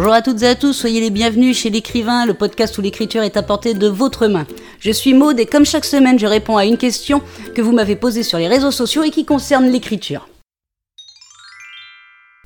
Bonjour 0.00 0.12
à 0.12 0.22
toutes 0.22 0.44
et 0.44 0.46
à 0.46 0.54
tous, 0.54 0.74
soyez 0.74 1.00
les 1.00 1.10
bienvenus 1.10 1.58
chez 1.58 1.70
l'écrivain, 1.70 2.24
le 2.24 2.32
podcast 2.32 2.78
où 2.78 2.80
l'écriture 2.80 3.24
est 3.24 3.36
apportée 3.36 3.74
de 3.74 3.88
votre 3.88 4.28
main. 4.28 4.46
Je 4.78 4.92
suis 4.92 5.12
Maude 5.12 5.40
et 5.40 5.44
comme 5.44 5.66
chaque 5.66 5.84
semaine, 5.84 6.20
je 6.20 6.26
réponds 6.28 6.56
à 6.56 6.64
une 6.66 6.76
question 6.76 7.20
que 7.56 7.62
vous 7.62 7.72
m'avez 7.72 7.96
posée 7.96 8.22
sur 8.22 8.38
les 8.38 8.46
réseaux 8.46 8.70
sociaux 8.70 9.02
et 9.02 9.10
qui 9.10 9.24
concerne 9.24 9.66
l'écriture. 9.66 10.28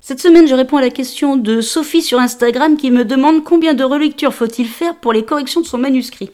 Cette 0.00 0.22
semaine, 0.22 0.48
je 0.48 0.54
réponds 0.54 0.78
à 0.78 0.80
la 0.80 0.88
question 0.88 1.36
de 1.36 1.60
Sophie 1.60 2.00
sur 2.00 2.20
Instagram 2.20 2.78
qui 2.78 2.90
me 2.90 3.04
demande 3.04 3.44
combien 3.44 3.74
de 3.74 3.84
relectures 3.84 4.32
faut-il 4.32 4.66
faire 4.66 4.96
pour 4.96 5.12
les 5.12 5.26
corrections 5.26 5.60
de 5.60 5.66
son 5.66 5.76
manuscrit. 5.76 6.30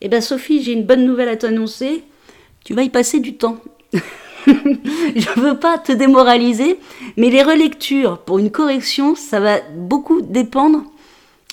Eh 0.00 0.08
bien 0.08 0.22
Sophie, 0.22 0.62
j'ai 0.62 0.72
une 0.72 0.86
bonne 0.86 1.04
nouvelle 1.04 1.28
à 1.28 1.36
t'annoncer. 1.36 2.02
Tu 2.64 2.72
vas 2.72 2.82
y 2.82 2.88
passer 2.88 3.20
du 3.20 3.36
temps. 3.36 3.58
je 4.46 5.40
veux 5.40 5.58
pas 5.58 5.78
te 5.78 5.92
démoraliser, 5.92 6.78
mais 7.16 7.30
les 7.30 7.42
relectures 7.42 8.18
pour 8.18 8.38
une 8.38 8.50
correction, 8.50 9.14
ça 9.14 9.40
va 9.40 9.60
beaucoup 9.74 10.20
dépendre 10.20 10.82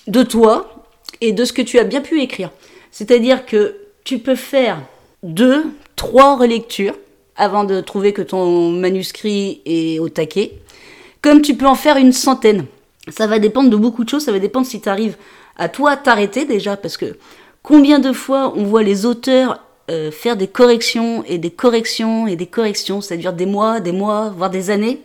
de 0.07 0.23
toi 0.23 0.85
et 1.21 1.31
de 1.31 1.45
ce 1.45 1.53
que 1.53 1.61
tu 1.61 1.79
as 1.79 1.83
bien 1.83 2.01
pu 2.01 2.21
écrire. 2.21 2.51
C'est-à-dire 2.91 3.45
que 3.45 3.75
tu 4.03 4.19
peux 4.19 4.35
faire 4.35 4.81
deux, 5.23 5.65
trois 5.95 6.37
relectures 6.37 6.95
avant 7.35 7.63
de 7.63 7.81
trouver 7.81 8.13
que 8.13 8.21
ton 8.21 8.69
manuscrit 8.71 9.61
est 9.65 9.99
au 9.99 10.09
taquet, 10.09 10.53
comme 11.21 11.41
tu 11.41 11.55
peux 11.55 11.65
en 11.65 11.75
faire 11.75 11.97
une 11.97 12.13
centaine. 12.13 12.65
Ça 13.09 13.27
va 13.27 13.39
dépendre 13.39 13.69
de 13.69 13.75
beaucoup 13.75 14.03
de 14.03 14.09
choses, 14.09 14.23
ça 14.25 14.31
va 14.31 14.39
dépendre 14.39 14.65
si 14.65 14.79
tu 14.79 14.89
arrives 14.89 15.17
à 15.57 15.69
toi 15.69 15.97
t'arrêter 15.97 16.45
déjà, 16.45 16.77
parce 16.77 16.97
que 16.97 17.17
combien 17.63 17.99
de 17.99 18.13
fois 18.13 18.53
on 18.55 18.63
voit 18.63 18.83
les 18.83 19.05
auteurs 19.05 19.64
euh, 19.91 20.11
faire 20.11 20.35
des 20.35 20.47
corrections 20.47 21.23
et 21.25 21.37
des 21.37 21.51
corrections 21.51 22.27
et 22.27 22.35
des 22.35 22.47
corrections, 22.47 23.01
c'est-à-dire 23.01 23.33
des 23.33 23.45
mois, 23.45 23.79
des 23.79 23.91
mois, 23.91 24.33
voire 24.35 24.49
des 24.49 24.71
années. 24.71 25.01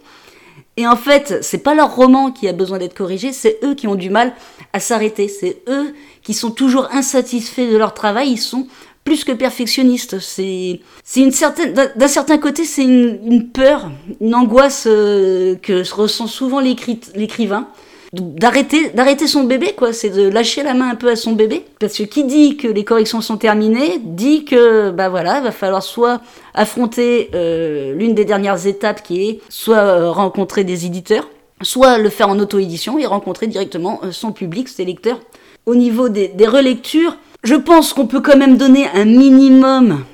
Et 0.77 0.87
en 0.87 0.97
fait, 0.97 1.43
c'est 1.43 1.63
pas 1.63 1.75
leur 1.75 1.95
roman 1.95 2.31
qui 2.31 2.49
a 2.49 2.53
besoin 2.53 2.79
d'être 2.79 2.95
corrigé, 2.95 3.33
c'est 3.33 3.59
eux 3.63 3.75
qui 3.75 3.87
ont 3.87 3.95
du 3.95 4.09
mal 4.09 4.33
à 4.73 4.81
s'arrêter. 4.81 5.29
C'est 5.29 5.63
eux 5.69 5.95
qui 6.23 6.33
sont 6.33 6.51
toujours 6.51 6.89
insatisfaits 6.93 7.71
de 7.71 7.77
leur 7.77 7.93
travail. 7.93 8.31
Ils 8.31 8.39
sont 8.39 8.67
plus 9.05 9.25
que 9.25 9.33
perfectionnistes. 9.33 10.19
C'est, 10.19 10.81
c'est 11.05 11.21
une 11.21 11.33
certaine, 11.33 11.75
d'un 11.75 12.09
certain 12.09 12.39
côté, 12.39 12.65
c'est 12.65 12.85
une, 12.85 13.51
peur, 13.51 13.91
une 14.21 14.35
angoisse 14.35 14.85
euh, 14.87 15.57
que 15.57 15.83
ressent 15.93 16.27
souvent 16.27 16.61
l'écrivain 16.61 17.69
d'arrêter 18.13 18.91
d'arrêter 18.91 19.27
son 19.27 19.45
bébé 19.45 19.75
quoi. 19.77 19.93
C'est 19.93 20.11
de 20.11 20.29
lâcher 20.29 20.63
la 20.63 20.75
main 20.75 20.91
un 20.91 20.95
peu 20.97 21.09
à 21.09 21.17
son 21.17 21.33
bébé. 21.33 21.65
Parce 21.79 21.97
que 21.97 22.03
qui 22.03 22.25
dit 22.25 22.57
que 22.57 22.67
les 22.67 22.85
corrections 22.85 23.21
sont 23.21 23.37
terminées 23.37 24.01
dit 24.03 24.45
que 24.45 24.91
bah 24.91 25.09
voilà 25.09 25.39
il 25.39 25.45
va 25.45 25.53
falloir 25.53 25.83
soit 25.83 26.21
affronter 26.55 27.31
euh, 27.35 27.95
l'une 27.95 28.15
des 28.15 28.25
dernières 28.25 28.67
étapes 28.67 29.03
qui 29.03 29.29
est 29.29 29.41
soit 29.49 29.77
euh, 29.77 30.11
rencontrer 30.11 30.65
des 30.65 30.87
éditeurs 30.87 31.29
soit 31.63 31.99
le 31.99 32.09
faire 32.09 32.31
en 32.31 32.39
auto-édition 32.39 32.99
et 32.99 33.07
rencontrer 33.07 33.47
directement 33.47 34.01
euh, 34.03 34.13
son 34.13 34.33
public 34.33 34.69
ses 34.69 34.85
lecteurs. 34.85 35.21
Au 35.67 35.75
niveau 35.75 36.09
des, 36.09 36.29
des 36.29 36.47
relectures 36.47 37.17
je 37.45 37.55
pense 37.55 37.93
qu'on 37.93 38.07
peut 38.07 38.21
quand 38.21 38.37
même 38.37 38.57
donner 38.57 38.87
un 38.93 39.05
minimum 39.05 40.05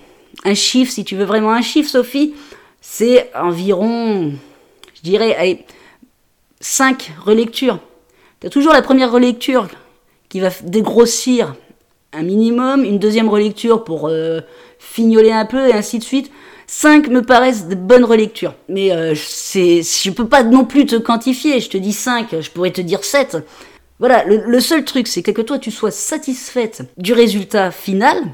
un 0.45 0.55
chiffre 0.55 0.93
si 0.93 1.05
tu 1.05 1.17
veux 1.17 1.25
vraiment 1.25 1.53
un 1.53 1.63
chiffre 1.63 1.89
Sophie. 1.89 2.35
C'est 2.83 3.31
environ 3.35 4.33
je 4.95 5.01
dirais 5.03 5.35
allez, 5.35 5.65
5 6.69 7.13
relectures. 7.25 7.79
Tu 8.41 8.51
toujours 8.51 8.73
la 8.73 8.83
première 8.83 9.13
relecture 9.13 9.69
qui 10.29 10.41
va 10.41 10.51
dégrossir 10.65 11.55
un 12.13 12.23
minimum, 12.23 12.85
une 12.85 12.99
deuxième 12.99 13.29
relecture 13.29 13.85
pour 13.85 14.09
euh, 14.09 14.41
fignoler 14.81 15.31
un 15.31 15.47
peu 15.47 15.69
et 15.69 15.73
ainsi 15.73 16.01
de 16.01 16.03
suite. 16.03 16.33
5 16.67 17.07
me 17.09 17.23
paraissent 17.23 17.69
de 17.69 17.77
bonnes 17.77 18.05
relectures. 18.05 18.55
Mais 18.69 18.91
euh, 18.91 19.15
c'est, 19.15 19.83
je 19.83 20.11
peux 20.11 20.27
pas 20.27 20.43
non 20.43 20.65
plus 20.65 20.87
te 20.87 20.97
quantifier. 20.97 21.61
Je 21.61 21.71
te 21.71 21.79
dis 21.79 21.93
5, 21.93 22.41
je 22.41 22.51
pourrais 22.51 22.73
te 22.73 22.81
dire 22.81 23.05
7. 23.05 23.39
Voilà, 24.01 24.25
le 24.25 24.61
seul 24.61 24.85
truc, 24.85 25.07
c'est 25.07 25.23
que 25.23 25.41
toi, 25.43 25.59
tu 25.59 25.71
sois 25.71 25.93
satisfaite 25.93 26.83
du 26.99 27.13
résultat 27.13 27.71
final. 27.71 28.25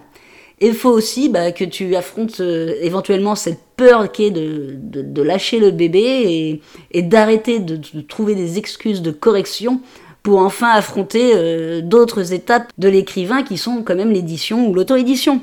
Il 0.65 0.75
faut 0.75 0.91
aussi 0.91 1.29
bah, 1.29 1.51
que 1.51 1.65
tu 1.65 1.97
affrontes 1.97 2.39
euh, 2.41 2.77
éventuellement 2.81 3.35
cette 3.35 3.59
peur 3.77 4.13
qui 4.13 4.27
est 4.27 4.31
de, 4.31 5.23
lâcher 5.23 5.59
le 5.59 5.73
bébé 5.73 6.61
et, 6.93 7.03
d'arrêter 7.03 7.59
de, 7.59 7.77
de, 7.77 8.01
trouver 8.01 8.37
des 8.37 8.59
excuses 8.59 9.03
de 9.03 9.11
correction 9.11 9.81
pour 10.23 10.39
enfin 10.39 10.71
affronter 10.71 11.33
euh, 11.35 11.81
d'autres 11.81 12.33
étapes 12.33 12.71
de 12.79 12.89
l'écrivain 12.89 13.43
qui 13.43 13.59
sont 13.59 13.83
quand 13.83 13.97
même 13.97 14.13
l'édition 14.13 14.69
ou 14.69 14.75
l'auto-édition. 14.75 15.43